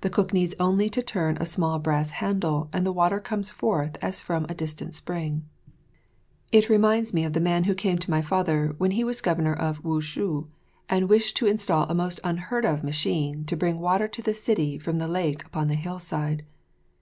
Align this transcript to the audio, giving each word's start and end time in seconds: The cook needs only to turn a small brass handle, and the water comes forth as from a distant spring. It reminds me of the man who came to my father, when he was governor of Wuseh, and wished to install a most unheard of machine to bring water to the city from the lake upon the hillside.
The 0.00 0.10
cook 0.10 0.32
needs 0.34 0.56
only 0.58 0.88
to 0.90 1.00
turn 1.00 1.36
a 1.38 1.46
small 1.46 1.78
brass 1.78 2.10
handle, 2.10 2.68
and 2.72 2.84
the 2.84 2.90
water 2.92 3.20
comes 3.20 3.50
forth 3.50 3.96
as 4.02 4.20
from 4.20 4.46
a 4.48 4.54
distant 4.56 4.94
spring. 4.96 5.48
It 6.50 6.68
reminds 6.68 7.14
me 7.14 7.22
of 7.24 7.34
the 7.34 7.40
man 7.40 7.62
who 7.62 7.74
came 7.76 7.96
to 7.98 8.10
my 8.10 8.20
father, 8.20 8.74
when 8.78 8.90
he 8.90 9.04
was 9.04 9.20
governor 9.20 9.54
of 9.54 9.84
Wuseh, 9.84 10.48
and 10.88 11.08
wished 11.08 11.36
to 11.36 11.46
install 11.46 11.84
a 11.88 11.94
most 11.94 12.18
unheard 12.24 12.64
of 12.66 12.82
machine 12.82 13.44
to 13.44 13.56
bring 13.56 13.78
water 13.78 14.08
to 14.08 14.22
the 14.22 14.34
city 14.34 14.76
from 14.76 14.98
the 14.98 15.06
lake 15.06 15.44
upon 15.46 15.68
the 15.68 15.74
hillside. 15.76 16.44